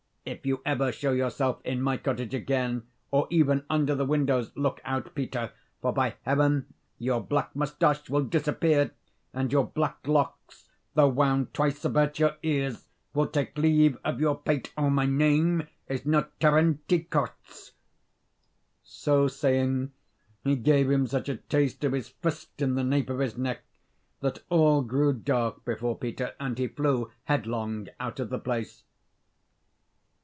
[0.23, 4.79] "If you ever show yourself in my cottage again, or even under the windows, look
[4.85, 8.91] out, Peter, for, by heaven, your black moustache will disappear;
[9.33, 14.37] and your black locks, though wound twice about your ears, will take leave of your
[14.37, 17.71] pate, or my name is not Terentiy Korzh."
[18.83, 19.91] So saying,
[20.43, 23.61] he gave him such a taste of his fist in the nape of his neck,
[24.19, 28.83] that all grew dark before Peter, and he flew headlong out of the place.